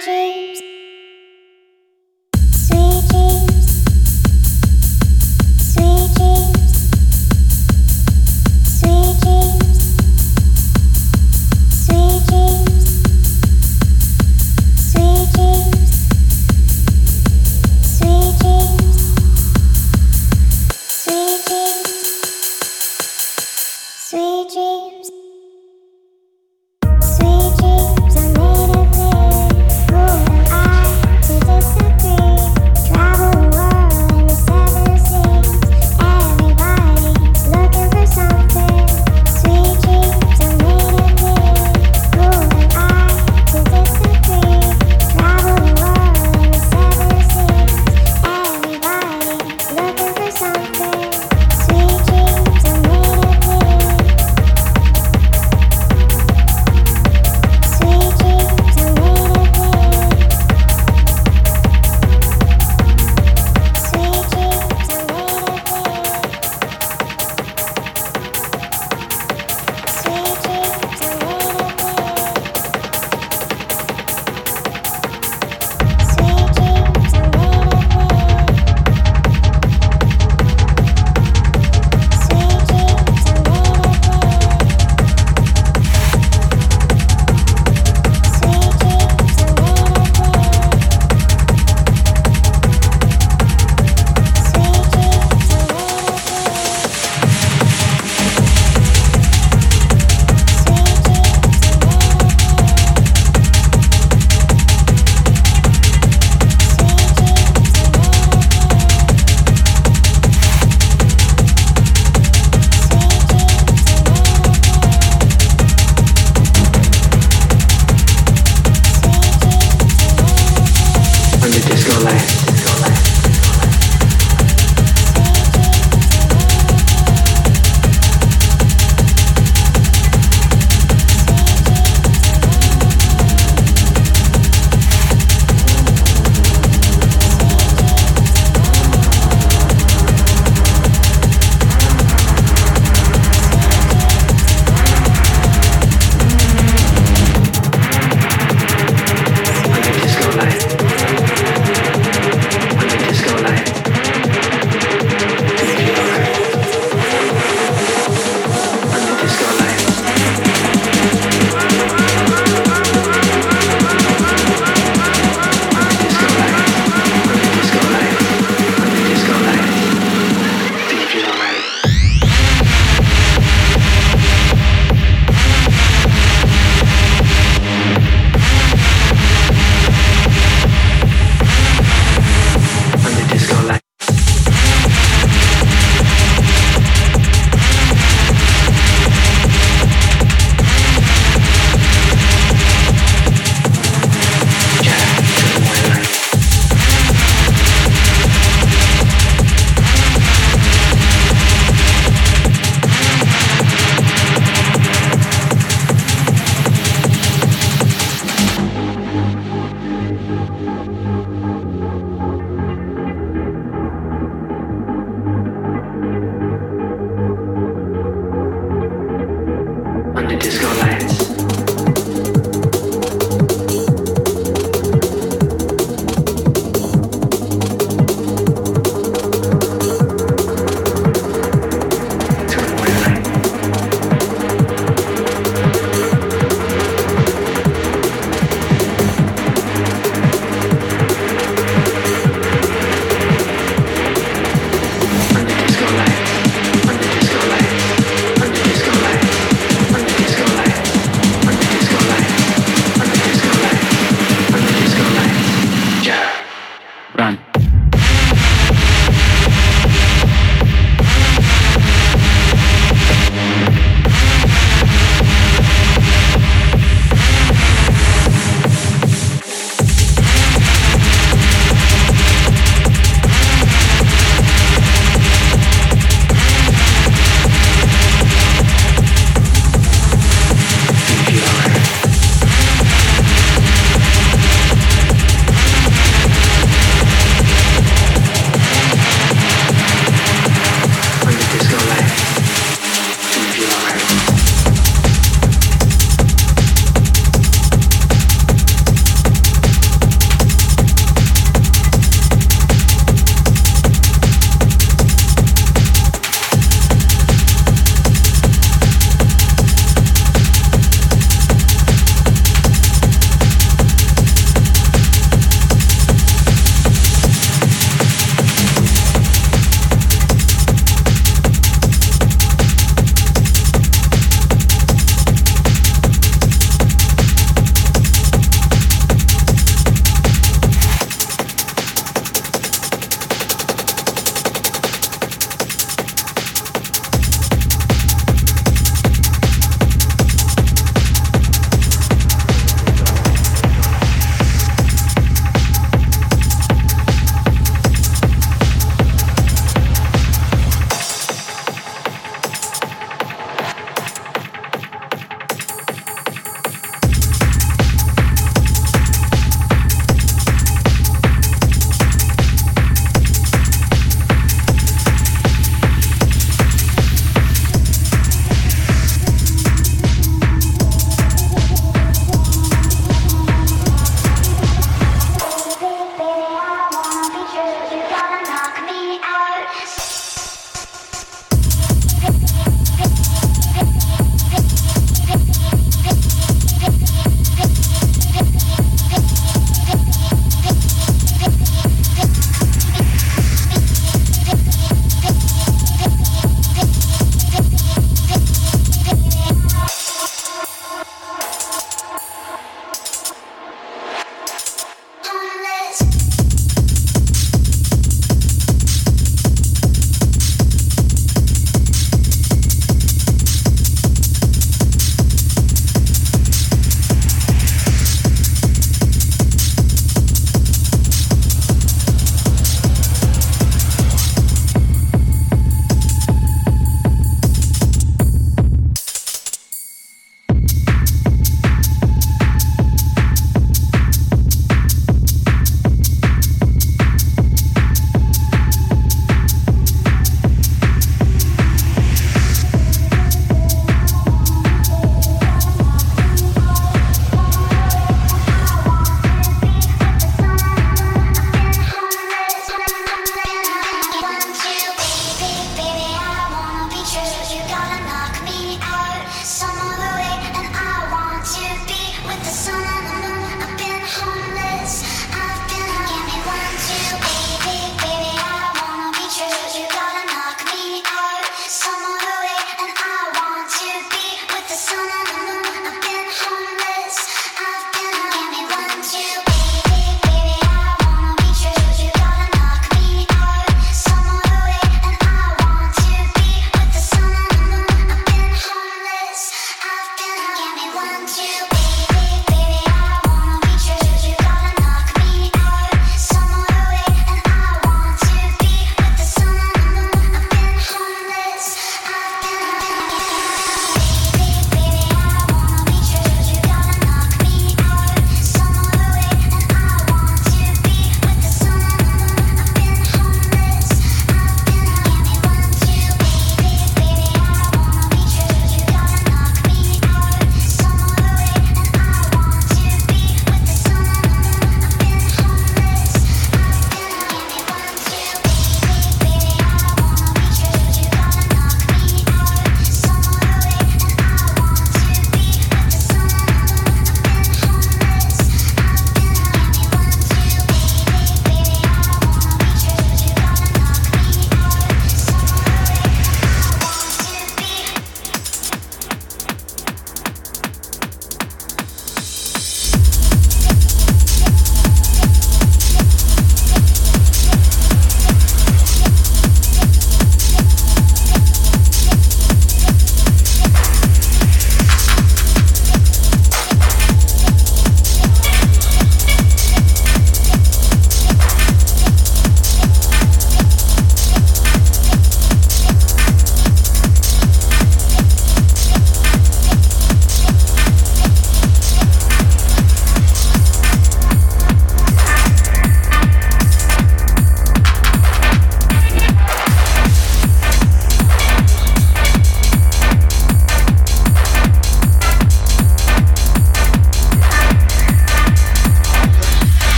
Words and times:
dreams 0.00 0.69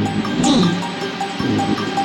D 0.00 1.99